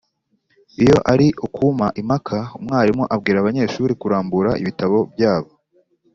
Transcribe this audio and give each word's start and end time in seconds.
Iyo 0.83 0.97
ari 1.11 1.27
ukujya 1.45 1.87
impaka, 2.01 2.37
umwarimu 2.57 3.03
abwira 3.15 3.37
abanyeshuri 3.39 3.93
kurambura 4.01 4.51
ibitabo 4.61 4.97
byabo 5.13 5.51